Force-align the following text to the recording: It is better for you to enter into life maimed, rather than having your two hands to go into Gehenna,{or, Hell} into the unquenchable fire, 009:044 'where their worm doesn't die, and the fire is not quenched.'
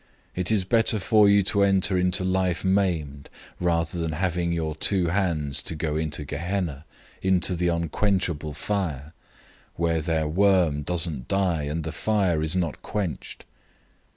It 0.35 0.49
is 0.51 0.63
better 0.63 0.97
for 0.97 1.29
you 1.29 1.43
to 1.43 1.61
enter 1.61 1.95
into 1.95 2.23
life 2.23 2.65
maimed, 2.65 3.29
rather 3.59 3.99
than 3.99 4.13
having 4.13 4.51
your 4.51 4.73
two 4.73 5.09
hands 5.09 5.61
to 5.61 5.75
go 5.75 5.95
into 5.95 6.25
Gehenna,{or, 6.25 6.75
Hell} 6.77 6.83
into 7.21 7.55
the 7.55 7.67
unquenchable 7.67 8.55
fire, 8.55 9.13
009:044 9.73 9.73
'where 9.75 10.01
their 10.01 10.27
worm 10.27 10.81
doesn't 10.81 11.27
die, 11.27 11.65
and 11.65 11.83
the 11.83 11.91
fire 11.91 12.41
is 12.41 12.55
not 12.55 12.81
quenched.' 12.81 13.45